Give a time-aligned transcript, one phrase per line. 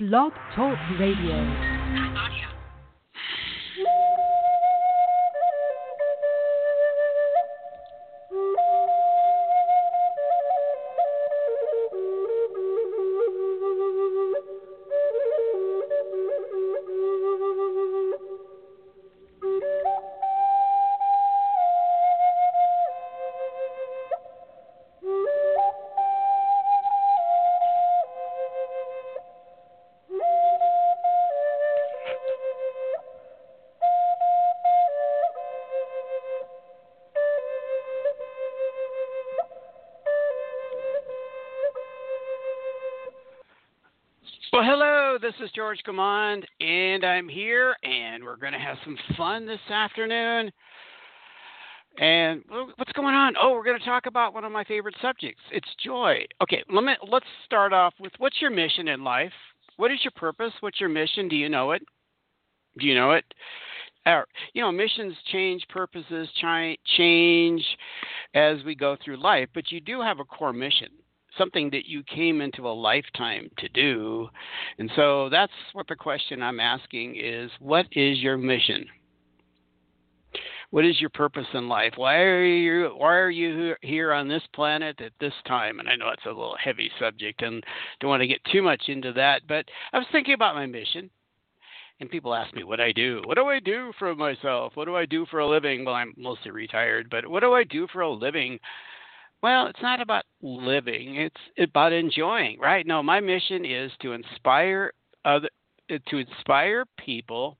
[0.00, 2.53] Blog Talk Radio.
[45.24, 49.58] This is George Command, and I'm here, and we're going to have some fun this
[49.70, 50.52] afternoon.
[51.96, 52.42] And
[52.76, 53.32] what's going on?
[53.40, 55.40] Oh, we're going to talk about one of my favorite subjects.
[55.50, 56.26] It's joy.
[56.42, 59.32] Okay, let me let's start off with what's your mission in life?
[59.78, 60.52] What is your purpose?
[60.60, 61.26] What's your mission?
[61.26, 61.80] Do you know it?
[62.78, 63.24] Do you know it?
[64.52, 66.28] You know, missions change, purposes
[66.98, 67.64] change
[68.34, 70.88] as we go through life, but you do have a core mission
[71.38, 74.28] something that you came into a lifetime to do.
[74.78, 78.86] And so that's what the question I'm asking is what is your mission?
[80.70, 81.92] What is your purpose in life?
[81.96, 85.78] Why are you why are you here on this planet at this time?
[85.78, 87.62] And I know it's a little heavy subject and
[88.00, 91.10] don't want to get too much into that, but I was thinking about my mission.
[92.00, 93.22] And people ask me what I do.
[93.24, 94.72] What do I do for myself?
[94.74, 95.84] What do I do for a living?
[95.84, 98.58] Well, I'm mostly retired, but what do I do for a living?
[99.44, 102.86] Well, it's not about living; it's about enjoying, right?
[102.86, 104.90] No, my mission is to inspire
[105.26, 105.50] other,
[105.92, 107.58] uh, to inspire people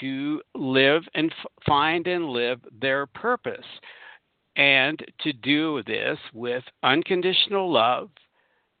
[0.00, 1.32] to live and
[1.64, 3.64] find and live their purpose,
[4.56, 8.10] and to do this with unconditional love,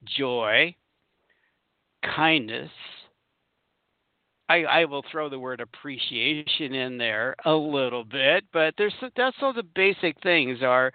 [0.04, 0.74] joy,
[2.16, 2.72] kindness.
[4.48, 9.36] I, I will throw the word appreciation in there a little bit, but there's that's
[9.40, 10.92] all the basic things are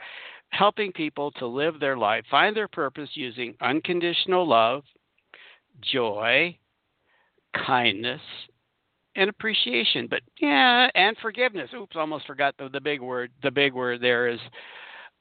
[0.50, 4.84] helping people to live their life, find their purpose using unconditional love,
[5.82, 6.58] joy,
[7.66, 8.22] kindness,
[9.16, 10.08] and appreciation.
[10.10, 11.70] But yeah, and forgiveness.
[11.76, 13.32] Oops, almost forgot the, the big word.
[13.44, 14.40] The big word there is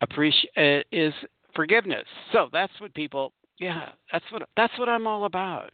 [0.01, 1.13] appreciate uh, is
[1.55, 2.05] forgiveness.
[2.33, 3.33] So that's what people.
[3.59, 5.73] Yeah, that's what that's what I'm all about.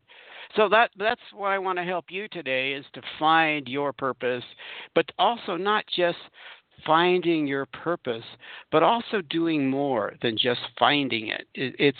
[0.57, 4.45] So that that's what I want to help you today is to find your purpose,
[4.95, 6.19] but also not just
[6.87, 8.25] finding your purpose,
[8.71, 11.47] but also doing more than just finding it.
[11.55, 11.99] it it's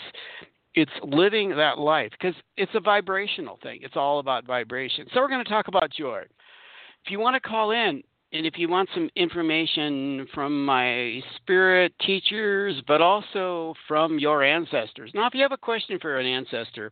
[0.75, 3.79] it's living that life because it's a vibrational thing.
[3.81, 5.07] It's all about vibration.
[5.13, 6.23] So we're going to talk about joy.
[7.05, 8.03] If you want to call in,
[8.35, 15.11] and if you want some information from my spirit teachers, but also from your ancestors.
[15.13, 16.91] Now, if you have a question for an ancestor,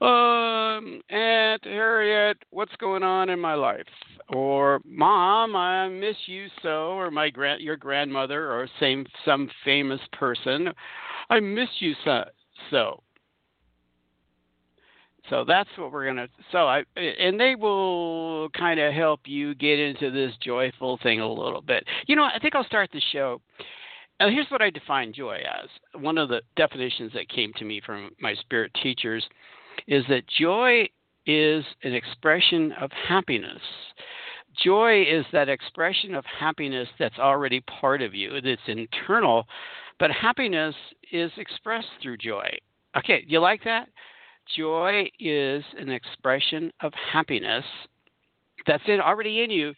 [0.00, 3.86] um, Aunt Harriet, what's going on in my life?
[4.28, 10.00] Or Mom, I miss you so, or my grand, your grandmother, or same some famous
[10.12, 10.68] person,
[11.28, 12.24] I miss you so.
[12.70, 13.02] so.
[15.30, 16.28] So that's what we're gonna.
[16.52, 21.28] So I and they will kind of help you get into this joyful thing a
[21.28, 21.84] little bit.
[22.06, 23.40] You know, I think I'll start the show.
[24.20, 25.68] And here's what I define joy as.
[26.00, 29.24] One of the definitions that came to me from my spirit teachers
[29.86, 30.88] is that joy
[31.26, 33.60] is an expression of happiness.
[34.64, 38.30] Joy is that expression of happiness that's already part of you.
[38.34, 39.46] It's internal,
[40.00, 40.74] but happiness
[41.12, 42.48] is expressed through joy.
[42.96, 43.88] Okay, you like that?
[44.56, 47.64] Joy is an expression of happiness
[48.66, 49.74] that's in, already in you,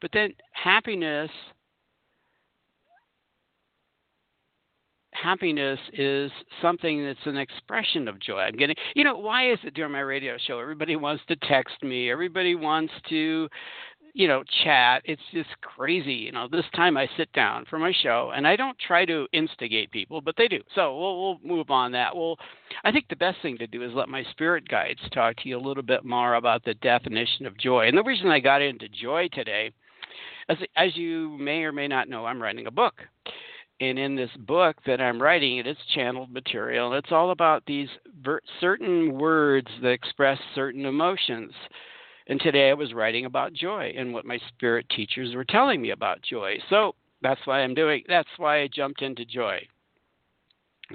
[0.00, 1.30] but then happiness
[5.14, 6.30] happiness is
[6.60, 8.40] something that's an expression of joy.
[8.40, 11.82] I'm getting, you know, why is it during my radio show everybody wants to text
[11.82, 13.48] me, everybody wants to
[14.14, 15.02] you know, chat.
[15.04, 16.14] It's just crazy.
[16.14, 19.26] You know, this time I sit down for my show and I don't try to
[19.32, 20.60] instigate people, but they do.
[20.74, 22.16] So we'll, we'll move on that.
[22.16, 22.36] Well,
[22.84, 25.58] I think the best thing to do is let my spirit guides talk to you
[25.58, 27.88] a little bit more about the definition of joy.
[27.88, 29.72] And the reason I got into joy today,
[30.48, 32.94] as, as you may or may not know, I'm writing a book.
[33.80, 36.94] And in this book that I'm writing, it is channeled material.
[36.94, 37.88] It's all about these
[38.22, 41.52] ver- certain words that express certain emotions.
[42.26, 45.90] And today I was writing about joy and what my spirit teachers were telling me
[45.90, 46.56] about joy.
[46.70, 48.02] So that's why I'm doing.
[48.08, 49.60] That's why I jumped into joy.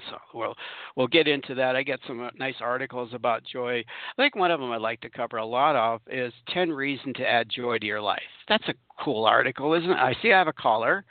[0.10, 0.56] So we'll
[0.96, 1.76] we'll get into that.
[1.76, 3.80] I get some uh, nice articles about joy.
[3.80, 7.16] I think one of them I'd like to cover a lot of is 10 reasons
[7.18, 8.22] to add joy to your life.
[8.48, 9.98] That's a cool article, isn't it?
[9.98, 11.06] I see I have a caller.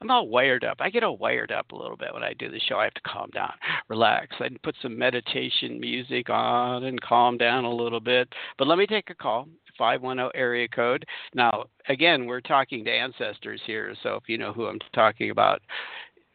[0.00, 0.78] I'm all wired up.
[0.80, 2.78] I get all wired up a little bit when I do the show.
[2.78, 3.52] I have to calm down,
[3.88, 4.36] relax.
[4.40, 8.28] I put some meditation music on and calm down a little bit.
[8.58, 9.48] But let me take a call.
[9.78, 11.04] 510 area code.
[11.34, 15.60] Now, again, we're talking to ancestors here, so if you know who I'm talking about,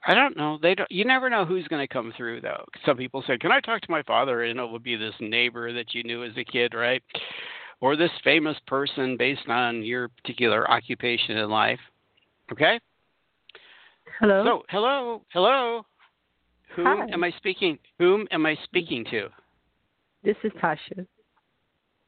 [0.06, 0.58] I don't know.
[0.62, 0.90] They don't.
[0.92, 2.64] You never know who's going to come through, though.
[2.86, 5.74] Some people say, "Can I talk to my father?" And it will be this neighbor
[5.74, 7.04] that you knew as a kid, right?
[7.82, 11.80] Or this famous person based on your particular occupation in life.
[12.52, 12.80] Okay.
[14.20, 14.44] Hello.
[14.44, 15.86] So, hello, hello.
[16.76, 17.08] Whom Hi.
[17.14, 17.78] am I speaking?
[18.00, 19.30] Whom am I speaking to?
[20.24, 21.06] This is Tasha.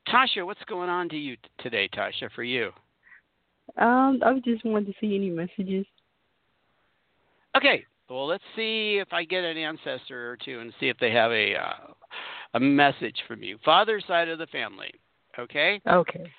[0.08, 2.32] Tasha, what's going on to you t- today, Tasha?
[2.34, 2.72] For you?
[3.78, 5.86] Um, I just wanted to see any messages.
[7.56, 7.86] Okay.
[8.10, 11.32] Well, let's see if I get an ancestor or two and see if they have
[11.32, 11.94] a uh,
[12.56, 13.60] a message from you.
[13.64, 14.92] Father's side of the family.
[15.38, 15.80] Okay.
[15.88, 16.32] Okay.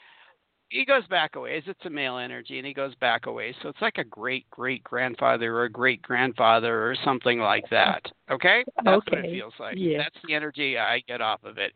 [0.71, 1.65] He goes back a ways.
[1.67, 3.55] It's a male energy, and he goes back a ways.
[3.61, 8.03] So it's like a great great grandfather or a great grandfather or something like that.
[8.31, 8.65] Okay.
[8.85, 9.33] That's what it Okay.
[9.33, 9.77] feels like.
[9.79, 9.99] Yeah.
[9.99, 11.73] That's the energy I get off of it.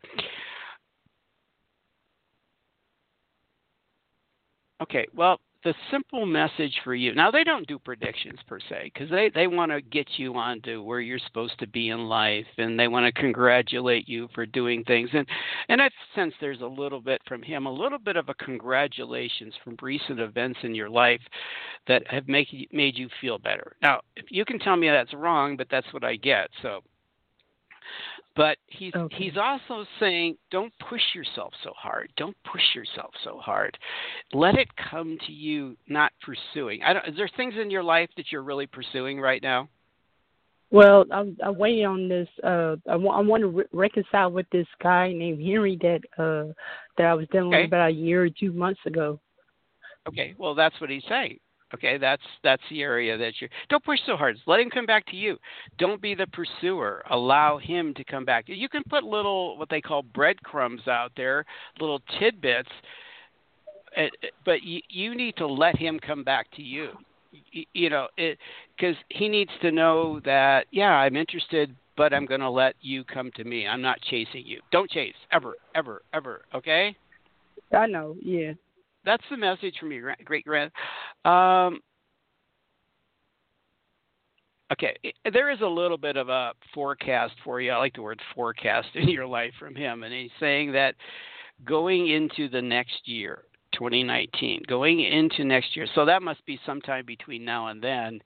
[4.81, 9.09] Okay, well, the simple message for you now, they don't do predictions per se because
[9.09, 12.79] they, they want to get you onto where you're supposed to be in life and
[12.79, 15.09] they want to congratulate you for doing things.
[15.11, 15.27] And,
[15.67, 19.55] and I sense there's a little bit from him, a little bit of a congratulations
[19.63, 21.21] from recent events in your life
[21.87, 23.75] that have make, made you feel better.
[23.81, 26.49] Now, if you can tell me that's wrong, but that's what I get.
[26.61, 26.81] So
[28.35, 29.15] but he's Okay.
[29.15, 33.77] he's also saying don't push yourself so hard don't push yourself so hard
[34.33, 38.09] let it come to you not pursuing i don't is there things in your life
[38.17, 39.67] that you're really pursuing right now
[40.71, 42.27] Well, I'm I'm waiting on this.
[42.43, 46.51] Uh, I want I want to re- reconcile with this guy named Henry that uh
[46.97, 47.61] that I was dealing Okay.
[47.61, 49.19] with about a year or two months ago.
[50.07, 51.39] okay well that's what he's saying
[51.73, 54.37] okay that's that's the area that you don't push so hard.
[54.45, 55.37] Let him come back to you.
[55.77, 57.03] Don't be the pursuer.
[57.09, 58.45] Allow him to come back.
[58.47, 61.45] You can put little what they call breadcrumbs out there
[61.79, 62.69] little tidbits
[63.97, 64.07] uh,
[64.43, 66.89] but you, you need to let him come back to you.
[67.51, 72.39] You, you know because he needs to know that yeah i'm interested but i'm going
[72.39, 73.67] to let you come to me.
[73.67, 74.61] I'm not chasing you.
[74.71, 75.15] Don't chase.
[75.33, 76.43] Ever ever ever.
[76.53, 76.95] Okay?
[77.73, 78.15] I know.
[78.23, 78.53] Yeah.
[79.05, 80.71] That's the message from your great grand.
[81.23, 81.79] Um,
[84.71, 84.95] okay,
[85.31, 87.71] there is a little bit of a forecast for you.
[87.71, 90.95] I like the word forecast in your life from him, and he's saying that
[91.63, 93.43] going into the next year,
[93.73, 95.87] 2019, going into next year.
[95.95, 98.21] So that must be sometime between now and then.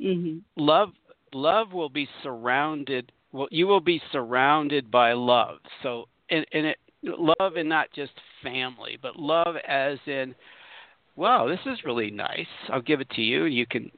[0.00, 0.42] Mhm.
[0.56, 0.92] Love,
[1.32, 3.12] love will be surrounded.
[3.32, 5.58] Well, you will be surrounded by love.
[5.82, 10.34] So, and, and it love and not just family, but love as in,
[11.16, 12.46] wow, this is really nice.
[12.70, 13.44] I'll give it to you.
[13.44, 13.90] You can,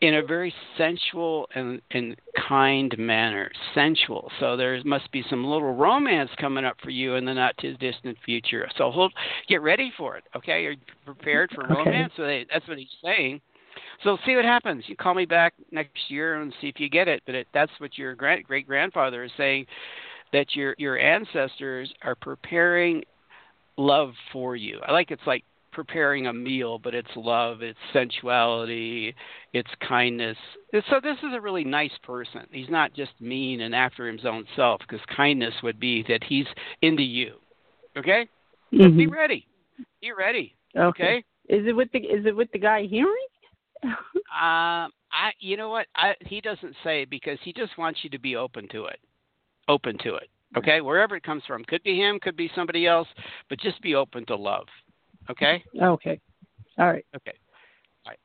[0.00, 2.16] in a very sensual and, and
[2.48, 4.30] kind manner, sensual.
[4.40, 7.76] So there must be some little romance coming up for you in the not too
[7.76, 8.68] distant future.
[8.76, 9.12] So hold,
[9.48, 10.24] get ready for it.
[10.34, 11.74] Okay, you're prepared for Okay.
[11.74, 12.12] romance.
[12.16, 13.40] So they, that's what he's saying.
[14.02, 14.84] So see what happens.
[14.86, 17.22] You call me back next year and see if you get it.
[17.26, 19.66] But it, that's what your great great grandfather is saying
[20.32, 23.02] that your your ancestors are preparing
[23.80, 24.78] love for you.
[24.86, 29.14] I like it's like preparing a meal, but it's love, it's sensuality,
[29.52, 30.36] it's kindness.
[30.72, 32.46] And So this is a really nice person.
[32.50, 36.46] He's not just mean and after his own self, because kindness would be that he's
[36.82, 37.36] into you.
[37.96, 38.28] Okay,
[38.70, 39.10] be Mhm.
[39.10, 39.46] ready.
[40.00, 40.54] Be ready.
[40.76, 41.02] Okay.
[41.02, 41.24] Okay.
[41.48, 43.26] Is it with the Is it with the guy Henry?
[44.30, 45.88] Um, I, you know what?
[45.96, 49.00] I, he doesn't say because he just wants you to be open to it.
[49.66, 50.30] Open to it.
[50.56, 53.06] Okay, wherever it comes from, could be him, could be somebody else,
[53.48, 54.66] but just be open to love.
[55.30, 55.62] Okay.
[55.80, 56.20] okay.
[56.78, 57.06] All right.
[57.14, 57.34] Okay.
[58.04, 58.18] All right.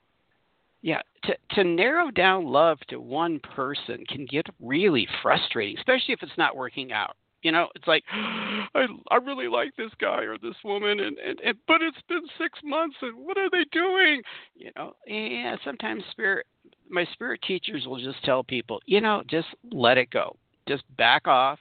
[0.82, 1.01] Yeah.
[1.25, 6.38] To to narrow down love to one person can get really frustrating, especially if it's
[6.38, 7.15] not working out.
[7.44, 11.39] You know, it's like I I really like this guy or this woman, and, and,
[11.41, 14.24] and but it's been six months, and what are they doing?
[14.55, 15.55] You know, yeah.
[15.63, 16.48] Sometimes spirit,
[16.89, 20.36] my spirit teachers will just tell people, you know, just let it go,
[20.67, 21.60] just back off,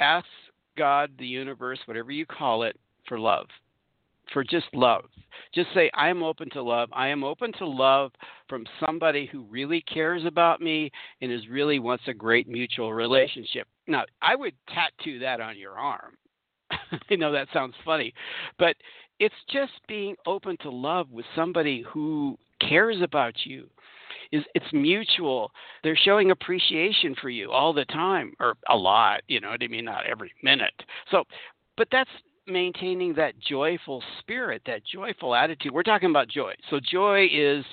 [0.00, 0.26] ask
[0.76, 3.46] God, the universe, whatever you call it, for love,
[4.32, 5.04] for just love.
[5.54, 6.88] Just say, I am open to love.
[6.92, 8.12] I am open to love
[8.48, 13.68] from somebody who really cares about me and is really wants a great mutual relationship.
[13.86, 16.16] Now, I would tattoo that on your arm.
[16.70, 18.14] I know that sounds funny,
[18.58, 18.76] but
[19.20, 23.68] it's just being open to love with somebody who cares about you.
[24.34, 25.52] Is it's mutual.
[25.84, 29.20] They're showing appreciation for you all the time, or a lot.
[29.28, 29.84] You know what I mean?
[29.84, 30.74] Not every minute.
[31.12, 31.22] So,
[31.76, 32.10] but that's
[32.48, 35.72] maintaining that joyful spirit, that joyful attitude.
[35.72, 36.52] We're talking about joy.
[36.68, 37.64] So, joy is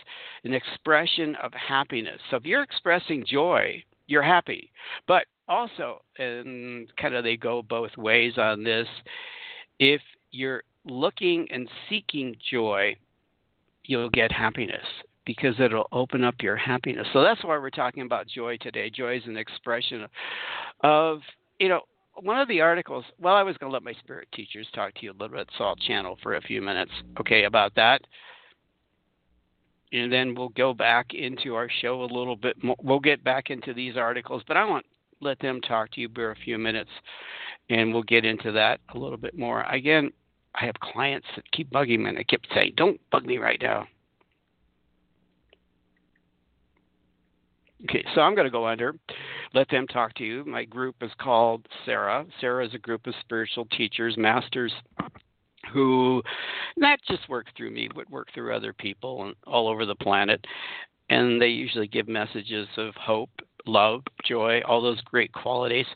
[0.43, 2.21] an expression of happiness.
[2.29, 4.71] So, if you're expressing joy, you're happy.
[5.07, 8.87] But also, and kind of they go both ways on this,
[9.79, 12.95] if you're looking and seeking joy,
[13.83, 14.85] you'll get happiness
[15.25, 17.07] because it'll open up your happiness.
[17.13, 18.89] So that's why we're talking about joy today.
[18.89, 20.07] Joy is an expression
[20.83, 21.19] of,
[21.59, 21.81] you know,
[22.15, 25.03] one of the articles, well, I was going to let my spirit teachers talk to
[25.03, 28.01] you a little bit, so I'll channel for a few minutes, okay, about that.
[29.93, 32.75] And then we'll go back into our show a little bit more.
[32.81, 34.85] We'll get back into these articles, but I want
[35.21, 36.89] let them talk to you for a few minutes,
[37.69, 39.61] and we'll get into that a little bit more.
[39.63, 40.11] Again,
[40.55, 43.59] I have clients that keep bugging me, and I keep saying, don't bug me right
[43.61, 43.87] now.
[47.83, 48.93] Okay, so I'm going to go under,
[49.53, 50.45] let them talk to you.
[50.45, 52.25] My group is called Sara.
[52.39, 54.71] Sara is a group of spiritual teachers, masters
[55.73, 56.21] who
[56.77, 60.45] not just work through me, but work through other people all over the planet.
[61.09, 63.31] And they usually give messages of hope,
[63.65, 65.87] love, joy, all those great qualities.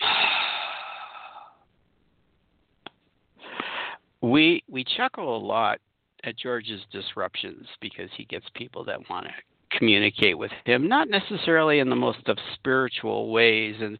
[4.22, 5.78] We we chuckle a lot
[6.24, 9.32] at George's disruptions because he gets people that want to
[9.70, 13.76] communicate with him, not necessarily in the most of spiritual ways.
[13.80, 13.98] And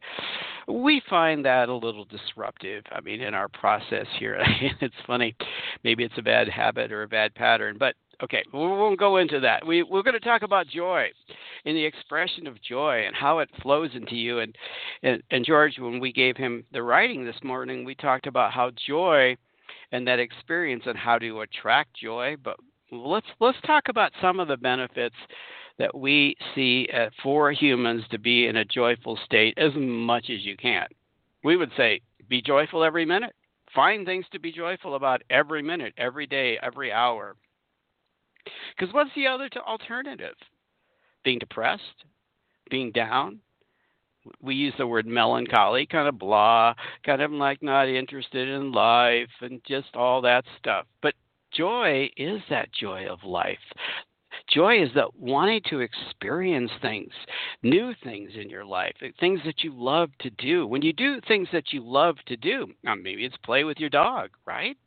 [0.67, 2.83] we find that a little disruptive.
[2.91, 4.37] I mean, in our process here,
[4.81, 5.35] it's funny.
[5.83, 9.39] Maybe it's a bad habit or a bad pattern, but okay, we won't go into
[9.39, 9.65] that.
[9.65, 11.07] We, we're going to talk about joy
[11.65, 14.39] and the expression of joy and how it flows into you.
[14.39, 14.55] And,
[15.03, 18.71] and, and George, when we gave him the writing this morning, we talked about how
[18.87, 19.35] joy
[19.91, 22.35] and that experience and how to attract joy.
[22.43, 22.57] But
[22.91, 25.15] let's let's talk about some of the benefits
[25.77, 30.45] that we see uh, for humans to be in a joyful state as much as
[30.45, 30.87] you can.
[31.43, 33.33] We would say be joyful every minute.
[33.73, 37.35] Find things to be joyful about every minute, every day, every hour.
[38.75, 40.35] Because what's the other alternative?
[41.23, 42.05] Being depressed,
[42.69, 43.39] being down.
[44.41, 46.73] We use the word melancholy, kind of blah,
[47.03, 50.85] kind of like not interested in life and just all that stuff.
[51.01, 51.15] But
[51.51, 53.57] joy is that joy of life.
[54.47, 57.11] Joy is that wanting to experience things,
[57.63, 60.67] new things in your life, uh, things that you love to do.
[60.67, 64.31] When you do things that you love to do, maybe it's play with your dog,
[64.45, 64.77] right?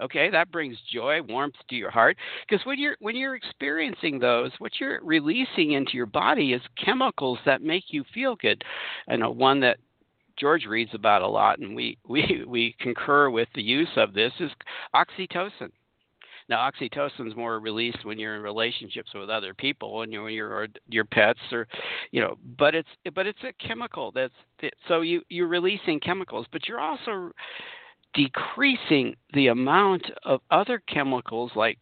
[0.00, 2.16] Okay, that brings joy, warmth to your heart.
[2.48, 7.38] Because when you're when you're experiencing those, what you're releasing into your body is chemicals
[7.46, 8.64] that make you feel good.
[9.06, 9.78] And one that
[10.38, 14.32] George reads about a lot, and we we we concur with the use of this
[14.40, 14.50] is
[14.94, 15.70] oxytocin.
[16.48, 20.68] Now, oxytocin is more released when you're in relationships with other people, when you're your
[20.88, 21.66] your pets, or
[22.10, 22.36] you know.
[22.58, 24.34] But it's but it's a chemical that's
[24.88, 27.30] so you you're releasing chemicals, but you're also
[28.14, 31.78] decreasing the amount of other chemicals like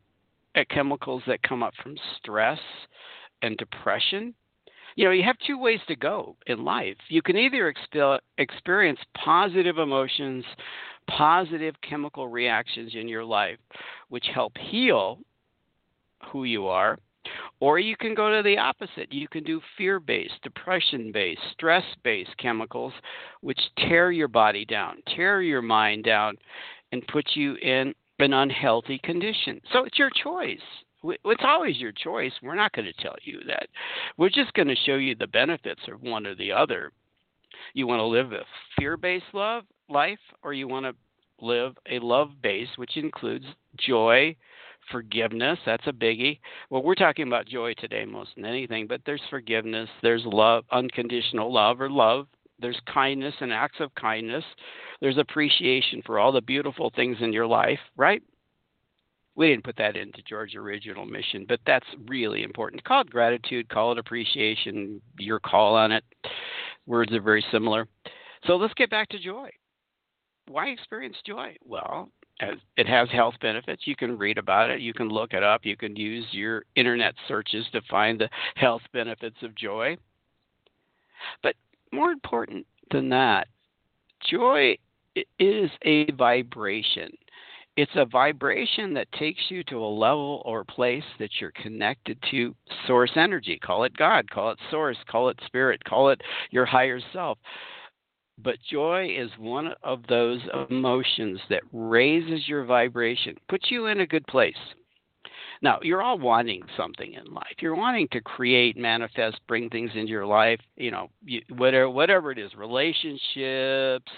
[0.54, 2.60] uh, chemicals that come up from stress
[3.42, 4.34] and depression
[4.96, 6.96] you know, you have two ways to go in life.
[7.08, 10.44] You can either exp- experience positive emotions
[11.08, 13.58] positive chemical reactions in your life
[14.08, 15.18] which help heal
[16.30, 16.98] who you are.
[17.60, 19.12] Or you can go to the opposite.
[19.12, 22.94] You can do fear based, depression based, stress based chemicals,
[23.42, 26.36] which tear your body down, tear your mind down,
[26.92, 29.60] and put you in an unhealthy condition.
[29.72, 30.58] So it's your choice.
[31.02, 32.32] It's always your choice.
[32.42, 33.68] We're not going to tell you that.
[34.16, 36.92] We're just going to show you the benefits of one or the other.
[37.74, 38.44] You want to live a
[38.78, 40.94] fear based love life or you want to
[41.44, 43.46] live a love base, which includes
[43.78, 44.34] joy,
[44.90, 45.58] forgiveness.
[45.64, 46.38] That's a biggie.
[46.68, 51.52] Well, we're talking about joy today most than anything, but there's forgiveness, there's love, unconditional
[51.52, 52.26] love or love.
[52.58, 54.44] There's kindness and acts of kindness.
[55.00, 58.22] There's appreciation for all the beautiful things in your life, right?
[59.34, 62.84] We didn't put that into George's original mission, but that's really important.
[62.84, 66.04] Call it gratitude, call it appreciation, your call on it.
[66.86, 67.86] Words are very similar.
[68.46, 69.50] So let's get back to joy
[70.50, 71.56] why experience joy?
[71.64, 72.10] Well,
[72.76, 73.82] it has health benefits.
[73.86, 74.80] You can read about it.
[74.80, 75.64] You can look it up.
[75.64, 79.96] You can use your internet searches to find the health benefits of joy.
[81.42, 81.54] But
[81.92, 83.46] more important than that,
[84.28, 84.76] joy
[85.38, 87.10] is a vibration.
[87.76, 92.54] It's a vibration that takes you to a level or place that you're connected to
[92.86, 93.58] source energy.
[93.62, 97.38] Call it God, call it source, call it spirit, call it your higher self.
[98.42, 104.06] But joy is one of those emotions that raises your vibration, puts you in a
[104.06, 104.54] good place.
[105.62, 107.56] Now, you're all wanting something in life.
[107.60, 111.10] You're wanting to create, manifest, bring things into your life, you know,
[111.50, 114.10] whatever whatever it is, relationships,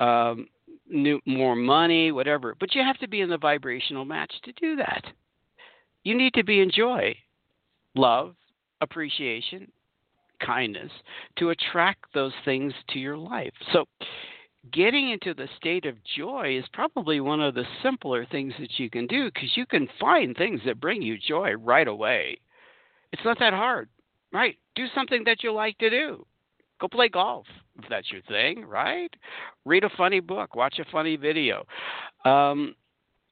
[0.00, 0.48] um,
[0.88, 2.56] new, more money, whatever.
[2.58, 5.04] But you have to be in the vibrational match to do that.
[6.02, 7.14] You need to be in joy,
[7.94, 8.34] love,
[8.80, 9.70] appreciation,
[10.44, 10.90] kindness
[11.38, 13.52] to attract those things to your life.
[13.72, 13.86] So,
[14.72, 18.90] getting into the state of joy is probably one of the simpler things that you
[18.90, 22.38] can do because you can find things that bring you joy right away.
[23.12, 23.88] It's not that hard,
[24.32, 24.56] right?
[24.74, 26.26] Do something that you like to do.
[26.80, 27.46] Go play golf
[27.78, 29.12] if that's your thing, right?
[29.64, 31.66] Read a funny book, watch a funny video.
[32.24, 32.74] Um,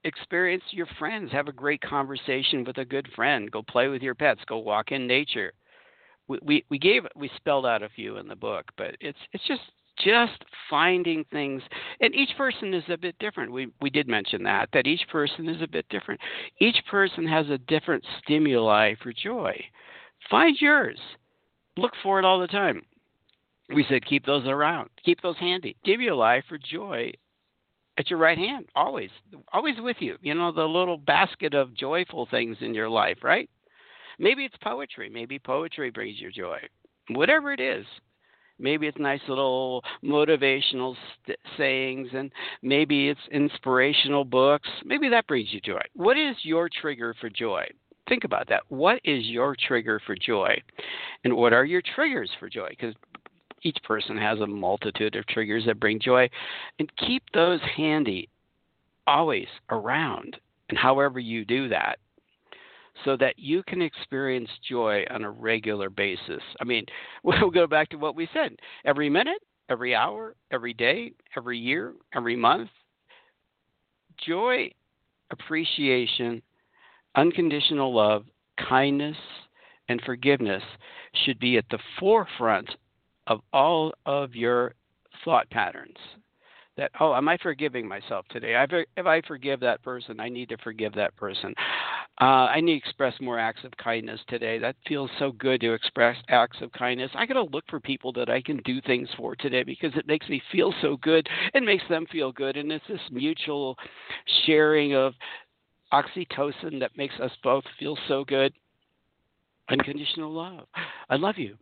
[0.04, 4.14] experience your friends, have a great conversation with a good friend, go play with your
[4.14, 5.52] pets, go walk in nature.
[6.28, 9.62] We, we gave we spelled out a few in the book, but it's it's just
[10.04, 11.62] just finding things.
[12.00, 13.52] And each person is a bit different.
[13.52, 16.20] We we did mention that that each person is a bit different.
[16.60, 19.58] Each person has a different stimuli for joy.
[20.30, 20.98] Find yours.
[21.76, 22.82] Look for it all the time.
[23.74, 24.90] We said keep those around.
[25.04, 25.76] Keep those handy.
[25.84, 27.12] Give you a life for joy
[27.98, 29.10] at your right hand always
[29.52, 30.16] always with you.
[30.22, 33.50] You know the little basket of joyful things in your life right
[34.18, 35.08] maybe it's poetry.
[35.08, 36.58] Maybe poetry brings you joy.
[37.10, 37.84] Whatever it is.
[38.60, 42.32] Maybe it's nice little motivational st- sayings and
[42.62, 44.68] maybe it's inspirational books.
[44.84, 45.80] Maybe that brings you joy.
[45.94, 47.66] What is your trigger for joy?
[48.08, 48.62] Think about that.
[48.68, 50.60] What is your trigger for joy?
[51.24, 52.70] And what are your triggers for joy?
[52.70, 52.94] Because
[53.62, 56.28] each person has a multitude of triggers that bring joy.
[56.78, 58.28] And keep those handy
[59.06, 60.36] always around.
[60.68, 61.98] And however you do that
[63.04, 66.42] so that you can experience joy on a regular basis.
[66.60, 66.84] I mean,
[67.22, 71.94] we'll go back to what we said every minute, every hour, every day, every year,
[72.14, 72.70] every month.
[74.26, 74.70] Joy,
[75.30, 76.42] appreciation,
[77.14, 78.24] unconditional love,
[78.68, 79.16] kindness,
[79.88, 80.62] and forgiveness
[81.24, 82.68] should be at the forefront
[83.26, 84.74] of all of your
[85.24, 85.96] thought patterns
[86.78, 88.54] that oh am i forgiving myself today?
[88.96, 91.54] If i forgive that person i need to forgive that person.
[92.20, 94.58] Uh, i need to express more acts of kindness today.
[94.58, 97.10] That feels so good to express acts of kindness.
[97.14, 100.06] I got to look for people that i can do things for today because it
[100.06, 101.28] makes me feel so good.
[101.52, 103.76] And makes them feel good and it's this mutual
[104.46, 105.12] sharing of
[105.92, 108.52] oxytocin that makes us both feel so good.
[109.68, 110.66] Unconditional love.
[111.10, 111.56] I love you.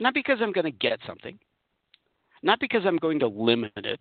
[0.00, 1.38] Not because i'm going to get something
[2.42, 4.00] not because I'm going to limit it.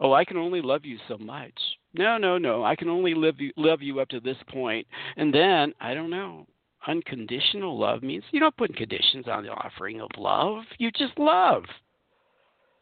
[0.00, 1.52] Oh, I can only love you so much.
[1.94, 2.64] No, no, no.
[2.64, 6.10] I can only love you, love you up to this point, and then I don't
[6.10, 6.46] know.
[6.86, 10.62] Unconditional love means you don't put conditions on the offering of love.
[10.78, 11.64] You just love.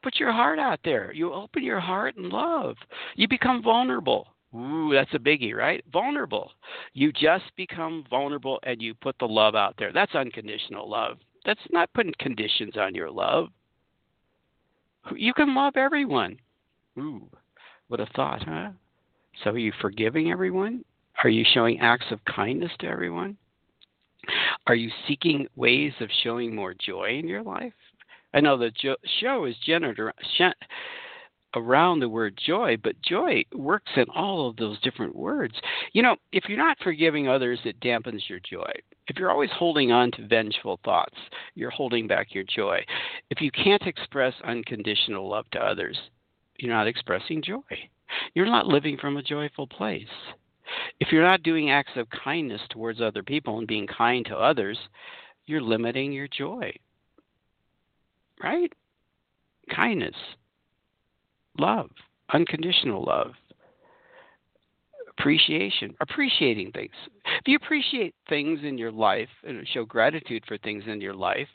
[0.03, 1.13] Put your heart out there.
[1.15, 2.77] You open your heart and love.
[3.17, 4.29] You become vulnerable.
[4.55, 5.83] Ooh, that's a biggie, right?
[5.91, 6.53] Vulnerable.
[6.93, 9.93] You just become vulnerable and you put the love out there.
[9.93, 11.17] That's unconditional love.
[11.47, 13.49] That's not putting conditions on your love.
[15.17, 16.39] You can love everyone.
[16.99, 17.29] Ooh,
[17.89, 18.71] what a thought, huh?
[19.43, 20.85] So are you forgiving everyone?
[21.23, 23.37] Are you showing acts of kindness to everyone?
[24.67, 27.73] Are you seeking ways of showing more joy in your life?
[28.33, 30.01] I know the jo- show is centered
[31.55, 35.55] around the word joy, but joy works in all of those different words.
[35.93, 38.73] You know, if you're not forgiving others, it dampens your joy.
[39.09, 41.17] If you're always holding on to vengeful thoughts,
[41.55, 42.81] you're holding back your joy.
[43.31, 45.99] If you can't express unconditional love to others,
[46.59, 47.61] you're not expressing joy.
[48.35, 50.07] You're not living from a joyful place.
[51.01, 54.79] If you're not doing acts of kindness towards other people and being kind to others,
[55.47, 56.73] you're limiting your joy.
[58.43, 58.73] Right?
[59.75, 60.17] Kindness
[61.59, 61.91] love,
[62.33, 63.33] unconditional love,
[65.19, 66.93] appreciation, appreciating things.
[67.25, 71.49] If you appreciate things in your life and show gratitude for things in your life,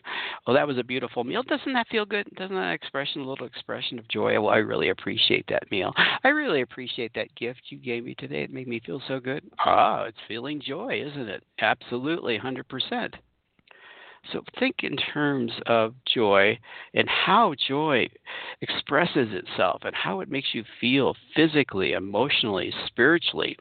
[0.47, 1.43] oh, that was a beautiful meal.
[1.43, 2.27] Doesn't that feel good?
[2.35, 4.39] Doesn't that expression, a little expression of joy?
[4.39, 5.93] Well, I really appreciate that meal.
[6.23, 8.43] I really appreciate that gift you gave me today.
[8.43, 9.43] It made me feel so good.
[9.59, 11.43] Ah, it's feeling joy, isn't it?
[11.59, 13.13] Absolutely, 100%.
[14.31, 16.57] So think in terms of joy
[16.93, 18.09] and how joy
[18.61, 23.57] expresses itself and how it makes you feel physically, emotionally, spiritually.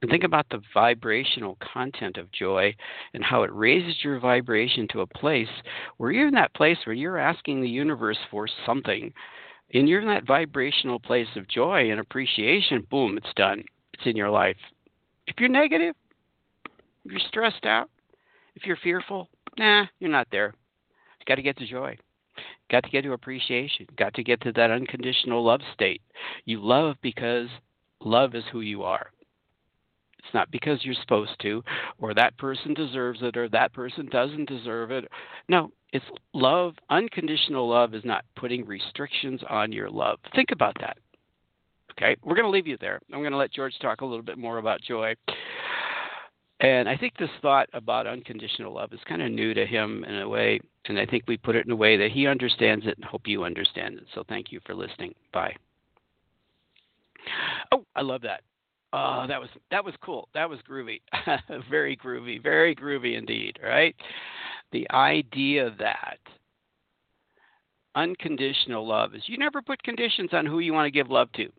[0.00, 2.74] And think about the vibrational content of joy
[3.14, 5.48] and how it raises your vibration to a place
[5.96, 9.12] where you're in that place where you're asking the universe for something.
[9.72, 13.64] And you're in that vibrational place of joy and appreciation, boom, it's done.
[13.94, 14.58] It's in your life.
[15.26, 15.94] If you're negative,
[17.04, 17.88] if you're stressed out,
[18.56, 20.54] if you're fearful, nah, you're not there.
[21.26, 21.96] Got to get to joy.
[22.70, 23.86] Got to get to appreciation.
[23.96, 26.02] Got to get to that unconditional love state.
[26.44, 27.48] You love because
[28.00, 29.10] love is who you are.
[30.18, 31.62] It's not because you're supposed to,
[31.98, 35.04] or that person deserves it, or that person doesn't deserve it.
[35.48, 36.74] No, it's love.
[36.88, 40.18] Unconditional love is not putting restrictions on your love.
[40.34, 40.96] Think about that.
[41.92, 43.00] Okay, we're going to leave you there.
[43.12, 45.14] I'm going to let George talk a little bit more about joy.
[46.60, 50.20] And I think this thought about unconditional love is kind of new to him in
[50.20, 52.96] a way, and I think we put it in a way that he understands it
[52.96, 54.04] and hope you understand it.
[54.14, 55.14] So thank you for listening.
[55.32, 55.56] Bye.
[57.72, 58.42] Oh, I love that.
[58.92, 60.28] Oh, that was that was cool.
[60.34, 61.00] That was groovy.
[61.68, 62.40] very groovy.
[62.40, 63.96] Very groovy indeed, right?
[64.70, 66.18] The idea that
[67.96, 71.50] unconditional love is you never put conditions on who you want to give love to.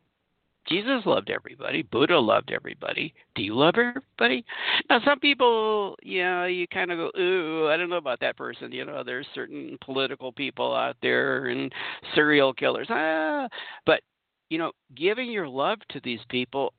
[0.67, 1.83] Jesus loved everybody.
[1.83, 3.13] Buddha loved everybody.
[3.35, 4.43] Do you love everybody?
[4.89, 8.37] Now, some people, you know, you kind of go, ooh, I don't know about that
[8.37, 8.71] person.
[8.71, 11.71] You know, there's certain political people out there and
[12.15, 12.87] serial killers.
[12.89, 13.47] Ah,
[13.85, 14.01] but
[14.49, 16.73] you know, giving your love to these people,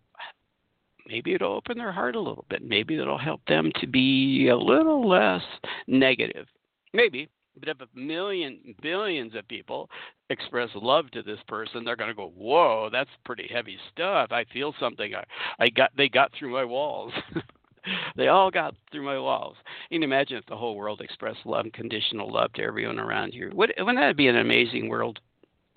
[1.08, 2.62] maybe it'll open their heart a little bit.
[2.64, 5.42] Maybe it'll help them to be a little less
[5.86, 6.46] negative.
[6.92, 7.28] Maybe.
[7.58, 9.88] But if a million, billions of people
[10.30, 14.32] express love to this person, they're going to go, "Whoa, that's pretty heavy stuff.
[14.32, 15.14] I feel something.
[15.14, 15.24] I,
[15.58, 17.12] I got, they got through my walls.
[18.16, 19.56] they all got through my walls."
[19.90, 23.50] You can imagine if the whole world expressed love, unconditional love to everyone around you.
[23.54, 25.20] Wouldn't that be an amazing world?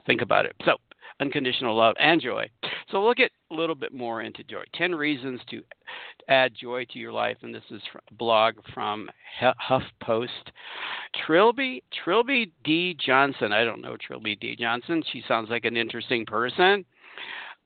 [0.05, 0.55] Think about it.
[0.65, 0.77] So,
[1.19, 2.49] unconditional love, and joy.
[2.89, 4.63] So we'll get a little bit more into joy.
[4.73, 5.61] 10 reasons to
[6.29, 9.09] add joy to your life, and this is a blog from
[9.41, 10.27] HuffPost.
[11.25, 12.95] Trilby, Trilby D.
[13.03, 13.51] Johnson.
[13.51, 14.55] I don't know Trilby D.
[14.55, 15.03] Johnson.
[15.11, 16.85] She sounds like an interesting person.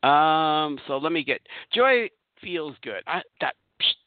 [0.01, 1.41] Um, so let me get
[1.73, 2.09] joy
[2.41, 3.03] feels good.
[3.07, 3.55] I, that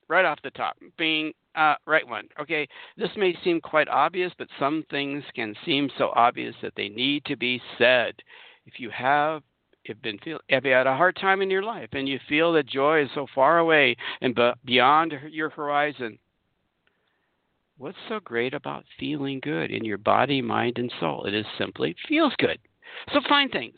[0.09, 2.29] right off the top, being uh, right one.
[2.41, 6.89] Okay, this may seem quite obvious, but some things can seem so obvious that they
[6.89, 8.15] need to be said
[8.67, 9.43] if you have
[9.89, 12.53] if been feel if you had a hard time in your life and you feel
[12.53, 16.19] that joy is so far away and beyond your horizon
[17.79, 21.25] what's so great about feeling good in your body mind and soul?
[21.27, 22.59] It is simply feels good.
[23.13, 23.77] So find things.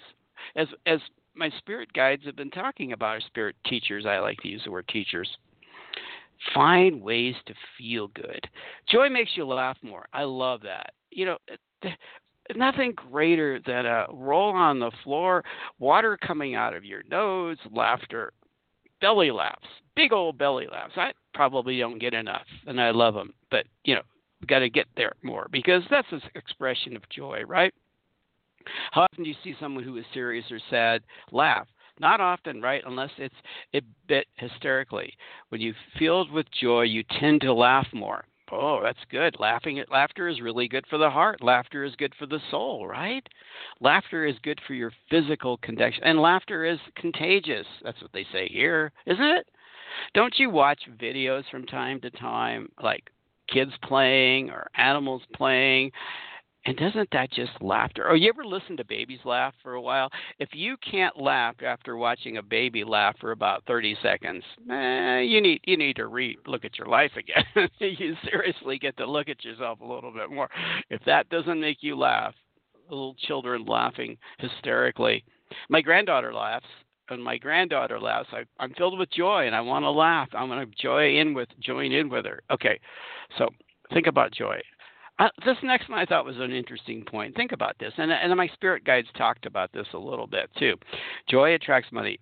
[0.56, 1.00] As as
[1.34, 4.88] my spirit guides have been talking about spirit teachers i like to use the word
[4.88, 5.28] teachers
[6.54, 8.48] find ways to feel good.
[8.88, 10.06] Joy makes you laugh more.
[10.12, 10.92] I love that.
[11.10, 11.38] You know
[12.56, 15.44] nothing greater than a roll on the floor,
[15.78, 18.32] water coming out of your nose, laughter,
[19.00, 20.94] belly laughs, big old belly laughs.
[20.96, 24.02] I probably don't get enough, and I love them, but you know,
[24.46, 27.72] got to get there more because that's an expression of joy, right?
[28.92, 31.66] How often do you see someone who is serious or sad laugh?
[32.00, 32.82] Not often, right?
[32.86, 33.34] Unless it's
[33.74, 35.12] a bit hysterically.
[35.48, 38.24] When you're filled with joy, you tend to laugh more.
[38.50, 39.36] Oh, that's good.
[39.38, 41.42] Laughing at laughter is really good for the heart.
[41.42, 43.26] Laughter is good for the soul, right?
[43.80, 46.02] Laughter is good for your physical condition.
[46.04, 47.66] And laughter is contagious.
[47.82, 49.46] That's what they say here, isn't it?
[50.14, 53.10] Don't you watch videos from time to time like
[53.48, 55.90] kids playing or animals playing
[56.64, 58.10] and doesn't that just laughter?
[58.10, 60.10] Oh, you ever listen to babies laugh for a while?
[60.38, 65.40] If you can't laugh after watching a baby laugh for about 30 seconds, eh, you
[65.40, 67.68] need you need to re look at your life again.
[67.78, 70.48] you seriously get to look at yourself a little bit more.
[70.90, 72.34] If that doesn't make you laugh,
[72.90, 75.24] little children laughing hysterically.
[75.68, 76.66] My granddaughter laughs
[77.08, 80.28] and my granddaughter laughs, I, I'm filled with joy and I want to laugh.
[80.34, 82.42] I want to joy in with join in with her.
[82.50, 82.78] Okay,
[83.38, 83.48] so
[83.92, 84.60] think about joy.
[85.18, 87.34] Uh, this next one I thought was an interesting point.
[87.34, 90.74] Think about this, and, and my spirit guides talked about this a little bit too.
[91.28, 92.20] Joy attracts money.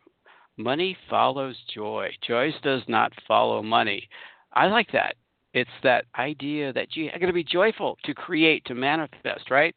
[0.57, 2.09] Money follows joy.
[2.27, 4.09] Joy does not follow money.
[4.55, 5.17] I like that.
[5.53, 9.75] It's that idea that you going to be joyful to create, to manifest, right?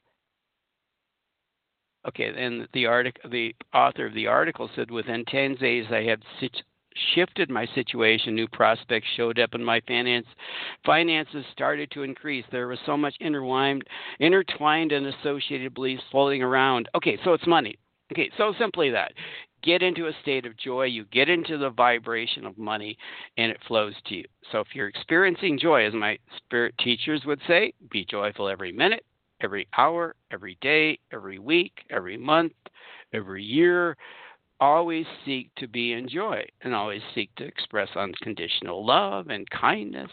[2.08, 6.24] Okay, and the article, the author of the article said, within ten days I had
[7.14, 8.36] shifted my situation.
[8.36, 10.28] New prospects showed up, and my finance
[10.86, 12.46] finances started to increase.
[12.52, 13.84] There was so much intertwined,
[14.20, 16.90] intertwined and associated beliefs floating around.
[16.96, 17.78] Okay, so it's money.
[18.12, 19.14] Okay, so simply that.
[19.62, 22.98] Get into a state of joy, you get into the vibration of money,
[23.38, 24.24] and it flows to you.
[24.52, 29.04] So if you're experiencing joy, as my spirit teachers would say, be joyful every minute,
[29.42, 32.54] every hour, every day, every week, every month,
[33.14, 33.98] every year
[34.60, 40.12] always seek to be in joy and always seek to express unconditional love and kindness,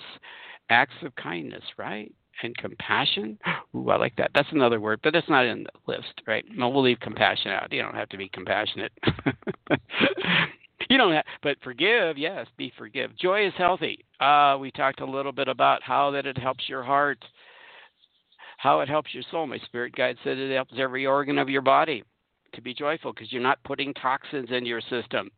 [0.70, 2.12] acts of kindness, right?
[2.42, 3.38] And compassion.
[3.74, 4.30] Ooh, I like that.
[4.34, 6.44] That's another word, but that's not in the list, right?
[6.54, 7.72] No, we'll leave compassion out.
[7.72, 8.92] You don't have to be compassionate.
[10.90, 13.16] you don't have, but forgive, yes, be forgive.
[13.16, 14.04] Joy is healthy.
[14.20, 17.24] Uh, we talked a little bit about how that it helps your heart,
[18.58, 19.46] how it helps your soul.
[19.46, 22.04] My spirit guide said it helps every organ of your body
[22.52, 25.30] to be joyful because you're not putting toxins in your system.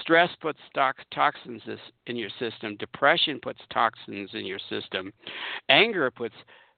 [0.00, 1.62] Stress puts toxins
[2.06, 2.76] in your system.
[2.76, 5.12] Depression puts toxins in your system.
[5.68, 6.34] Anger puts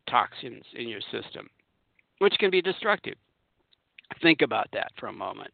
[0.08, 1.48] toxins in your system,
[2.18, 3.16] which can be destructive.
[4.22, 5.52] Think about that for a moment.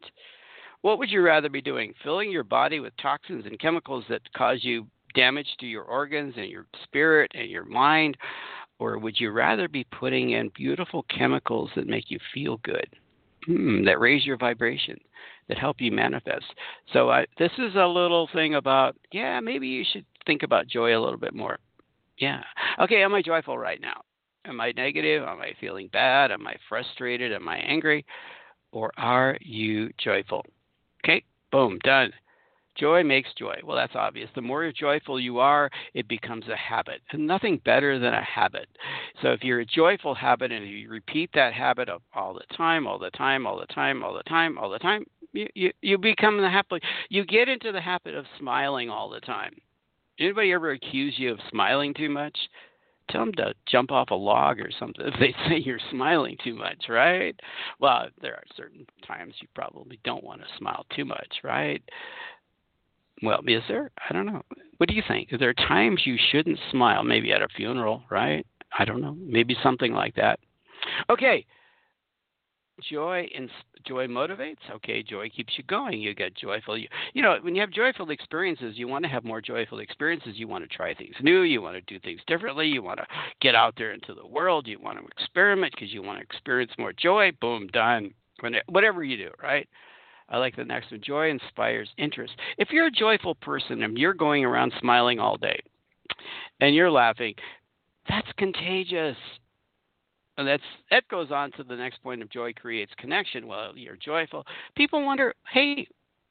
[0.81, 1.93] What would you rather be doing?
[2.03, 6.49] Filling your body with toxins and chemicals that cause you damage to your organs and
[6.49, 8.17] your spirit and your mind?
[8.77, 12.87] Or would you rather be putting in beautiful chemicals that make you feel good?
[13.45, 14.97] Hmm, that raise your vibration,
[15.47, 16.45] that help you manifest.
[16.93, 20.97] So I, this is a little thing about, yeah, maybe you should think about joy
[20.97, 21.57] a little bit more.
[22.17, 22.41] Yeah.
[22.79, 24.01] Okay, am I joyful right now?
[24.45, 25.23] Am I negative?
[25.23, 26.31] Am I feeling bad?
[26.31, 27.33] Am I frustrated?
[27.33, 28.05] Am I angry?
[28.71, 30.45] Or are you joyful?
[31.03, 32.11] Okay, boom, done.
[32.75, 33.55] Joy makes joy.
[33.63, 34.29] Well, that's obvious.
[34.35, 37.01] The more joyful you are, it becomes a habit.
[37.11, 38.67] And nothing better than a habit.
[39.21, 42.85] So if you're a joyful habit and you repeat that habit of all the time,
[42.85, 45.97] all the time, all the time, all the time, all the time, you, you, you
[45.97, 46.79] become the happy.
[47.09, 49.53] You get into the habit of smiling all the time.
[50.19, 52.37] Anybody ever accuse you of smiling too much?
[53.09, 56.55] Tell them to jump off a log or something if they say you're smiling too
[56.55, 57.39] much, right?
[57.79, 61.83] Well, there are certain times you probably don't want to smile too much, right?
[63.23, 63.91] Well, is there?
[64.09, 64.41] I don't know.
[64.77, 65.29] What do you think?
[65.29, 67.03] There are there times you shouldn't smile?
[67.03, 68.45] Maybe at a funeral, right?
[68.77, 69.15] I don't know.
[69.19, 70.39] Maybe something like that.
[71.09, 71.45] Okay.
[72.89, 73.49] Joy and
[73.85, 74.57] joy motivates.
[74.69, 76.01] Okay, joy keeps you going.
[76.01, 76.77] You get joyful.
[76.77, 80.33] You, you know, when you have joyful experiences, you want to have more joyful experiences.
[80.35, 81.43] You want to try things new.
[81.43, 82.67] You want to do things differently.
[82.67, 83.05] You want to
[83.41, 84.67] get out there into the world.
[84.67, 87.31] You want to experiment because you want to experience more joy.
[87.39, 88.13] Boom, done.
[88.67, 89.69] Whatever you do, right?
[90.29, 91.01] I like the next one.
[91.01, 92.33] Joy inspires interest.
[92.57, 95.59] If you're a joyful person and you're going around smiling all day
[96.59, 97.35] and you're laughing,
[98.09, 99.17] that's contagious.
[100.37, 103.47] And that's that goes on to the next point of joy creates connection.
[103.47, 104.45] Well, you're joyful.
[104.75, 105.87] People wonder, hey,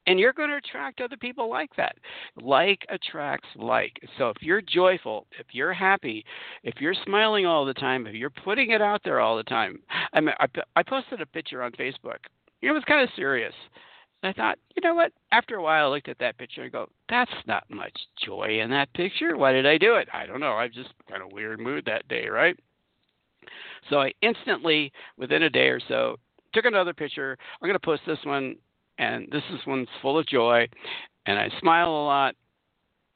[0.06, 1.96] and you're going to attract other people like that.
[2.40, 3.92] Like attracts like.
[4.18, 6.24] So if you're joyful, if you're happy,
[6.62, 9.78] if you're smiling all the time, if you're putting it out there all the time.
[10.12, 12.18] I mean, I, I posted a picture on Facebook
[12.64, 13.54] it was kind of serious.
[14.22, 15.12] And I thought, you know what?
[15.32, 17.92] After a while, I looked at that picture and go, that's not much
[18.24, 19.36] joy in that picture.
[19.36, 20.08] Why did I do it?
[20.12, 20.52] I don't know.
[20.52, 22.56] I was just kind of weird mood that day, right?
[23.90, 26.16] So I instantly, within a day or so,
[26.54, 27.36] took another picture.
[27.60, 28.56] I'm going to post this one,
[28.98, 30.68] and this is one's full of joy,
[31.26, 32.34] and I smile a lot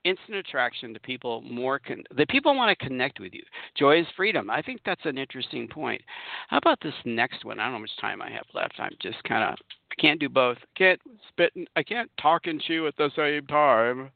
[0.04, 3.42] instant attraction to people more con- the people want to connect with you.
[3.76, 4.50] Joy is freedom.
[4.50, 6.00] I think that's an interesting point.
[6.48, 7.58] How about this next one?
[7.58, 8.74] I don't know how much time i have left.
[8.78, 9.58] I'm just kind of
[9.90, 10.58] i can't do both.
[10.58, 14.10] I can't spit and, i can't talk and chew at the same time.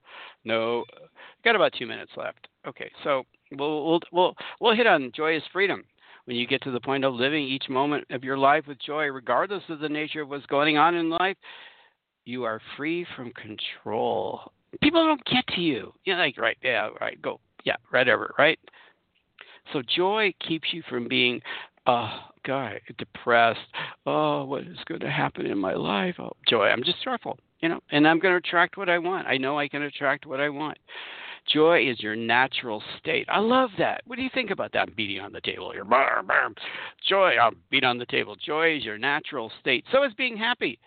[0.45, 0.85] No
[1.45, 2.49] got about two minutes left.
[2.66, 3.25] Okay so
[3.57, 5.85] we'll we'll we'll, we'll hit on joy is freedom.
[6.25, 9.07] When you get to the point of living each moment of your life with joy
[9.07, 11.37] regardless of the nature of what's going on in life
[12.25, 15.92] you are free from control people don't get to you.
[16.04, 18.58] You're like, right, yeah, right, go, yeah, whatever, right?
[19.72, 21.40] So joy keeps you from being,
[21.87, 22.11] oh,
[22.44, 23.61] God, depressed.
[24.06, 26.16] Oh, what is going to happen in my life?
[26.18, 29.26] Oh, joy, I'm just joyful, you know, and I'm going to attract what I want.
[29.26, 30.78] I know I can attract what I want.
[31.52, 33.26] Joy is your natural state.
[33.28, 34.02] I love that.
[34.06, 34.88] What do you think about that?
[34.88, 35.85] I'm beating on the table here.
[37.08, 38.37] Joy, I'm beat on the table.
[38.37, 39.85] Joy is your natural state.
[39.90, 40.78] So is being happy.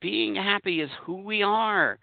[0.00, 1.98] Being happy is who we are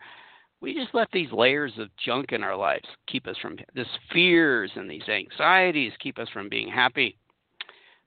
[0.66, 4.72] we just let these layers of junk in our lives keep us from this fears
[4.76, 7.20] and these anxieties keep us from being happy.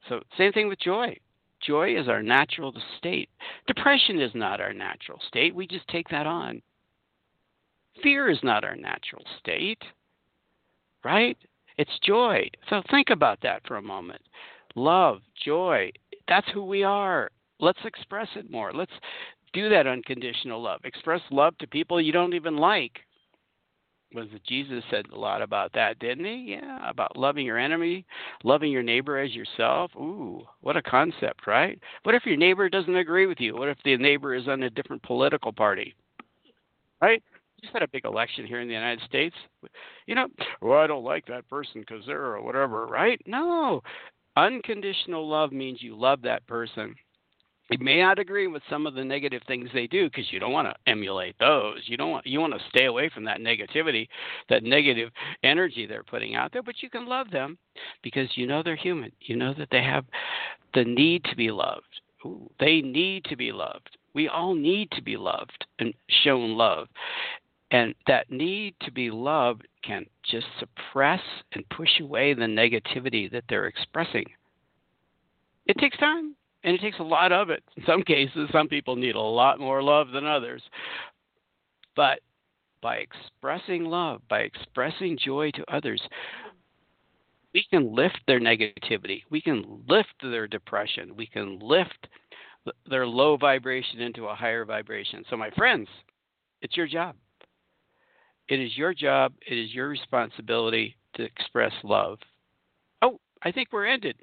[0.09, 1.17] So same thing with joy.
[1.65, 3.29] Joy is our natural state.
[3.69, 5.55] Depression is not our natural state.
[5.55, 6.61] We just take that on.
[8.03, 9.83] Fear is not our natural state.
[11.05, 11.39] Right?
[11.77, 12.51] It's joy.
[12.71, 14.23] So think about that for a moment.
[14.75, 15.93] Love, joy,
[16.27, 17.31] that's who we are.
[17.61, 18.73] Let's express it more.
[18.73, 18.93] Let's
[19.53, 20.81] do that unconditional love.
[20.85, 23.01] Express love to people you don't even like.
[24.15, 26.53] Was Jesus said a lot about that, didn't he?
[26.53, 28.07] Yeah, about loving your enemy,
[28.43, 29.91] loving your neighbor as yourself.
[29.97, 31.79] Ooh, what a concept, right?
[32.05, 33.55] What if your neighbor doesn't agree with you?
[33.55, 35.95] What if the neighbor is on a different political party?
[37.03, 37.23] Right?
[37.61, 39.35] just had a big election here in the United States.
[40.07, 40.29] You know,
[40.63, 43.21] well, I don't like that person because they're or whatever, right?
[43.27, 43.83] No.
[44.37, 46.95] Unconditional love means you love that person
[47.71, 50.53] you may not agree with some of the negative things they do because you don't
[50.53, 51.83] want to emulate those.
[51.85, 54.09] You don't want you want to stay away from that negativity,
[54.49, 55.11] that negative
[55.43, 56.63] energy they're putting out there.
[56.63, 57.59] But you can love them
[58.03, 59.13] because you know they're human.
[59.21, 60.07] You know that they have
[60.75, 62.01] the need to be loved.
[62.25, 63.97] Ooh, they need to be loved.
[64.15, 65.93] We all need to be loved and
[66.25, 66.89] shown love.
[67.71, 71.21] And that need to be loved can just suppress
[71.53, 74.25] and push away the negativity that they're expressing.
[75.67, 77.63] It takes time And it takes a lot of it.
[77.77, 80.63] In some cases, some people need a lot more love than others.
[81.95, 82.21] But
[82.83, 86.01] by expressing love, by expressing joy to others,
[87.55, 89.23] we can lift their negativity.
[89.31, 91.17] We can lift their depression.
[91.17, 92.09] We can lift
[92.89, 95.25] their low vibration into a higher vibration.
[95.31, 95.89] So, my friends,
[96.61, 97.17] it's your job.
[98.49, 99.33] It is your job.
[99.47, 102.19] It is your responsibility to express love.
[103.03, 104.17] Oh, I think we're ended.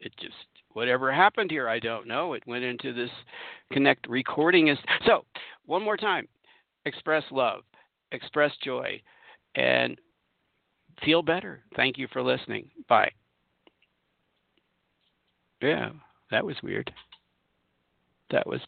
[0.00, 0.34] It just
[0.74, 2.34] whatever happened here, I don't know.
[2.34, 3.10] It went into this
[3.72, 5.24] connect recording is so.
[5.66, 6.26] One more time,
[6.86, 7.62] express love,
[8.10, 9.00] express joy,
[9.54, 9.98] and
[11.04, 11.62] feel better.
[11.76, 12.70] Thank you for listening.
[12.88, 13.10] Bye.
[15.60, 15.90] Yeah,
[16.30, 16.92] that was weird.
[18.30, 18.60] That was